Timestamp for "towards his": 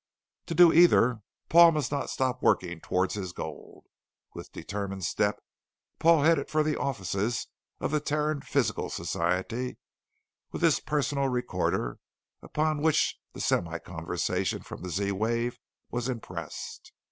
2.81-3.33